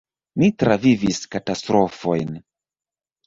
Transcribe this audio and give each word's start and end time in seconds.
"Ni 0.43 0.47
travivis 0.61 1.19
katastrofojn." 1.35 2.33